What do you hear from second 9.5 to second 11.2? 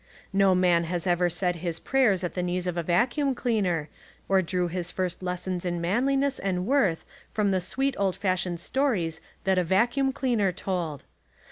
a vacuum cleaner told.